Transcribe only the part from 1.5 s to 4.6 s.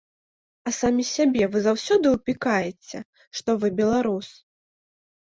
вы заўсёды ўпікаеце, што вы беларус?